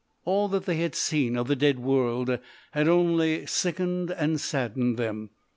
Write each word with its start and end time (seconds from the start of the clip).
All 0.25 0.47
that 0.47 0.65
they 0.65 0.77
had 0.77 0.95
seen 0.95 1.37
of 1.37 1.47
the 1.47 1.55
Dead 1.55 1.77
World 1.77 2.39
had 2.71 2.87
only 2.87 3.45
sickened 3.45 4.09
and 4.09 4.41
saddened 4.41 4.97
them. 4.97 5.29